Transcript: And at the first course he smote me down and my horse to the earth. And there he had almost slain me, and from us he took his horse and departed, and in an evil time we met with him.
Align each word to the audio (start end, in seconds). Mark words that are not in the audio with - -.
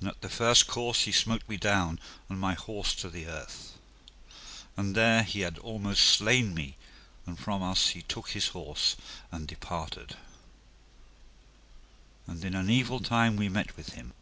And 0.00 0.08
at 0.08 0.20
the 0.20 0.28
first 0.28 0.66
course 0.66 1.02
he 1.02 1.12
smote 1.12 1.48
me 1.48 1.56
down 1.56 2.00
and 2.28 2.40
my 2.40 2.54
horse 2.54 2.92
to 2.96 3.08
the 3.08 3.26
earth. 3.28 3.74
And 4.76 4.96
there 4.96 5.22
he 5.22 5.42
had 5.42 5.58
almost 5.60 6.08
slain 6.10 6.54
me, 6.54 6.74
and 7.24 7.38
from 7.38 7.62
us 7.62 7.90
he 7.90 8.02
took 8.02 8.30
his 8.30 8.48
horse 8.48 8.96
and 9.30 9.46
departed, 9.46 10.16
and 12.26 12.44
in 12.44 12.56
an 12.56 12.68
evil 12.68 12.98
time 12.98 13.36
we 13.36 13.48
met 13.48 13.76
with 13.76 13.90
him. 13.90 14.12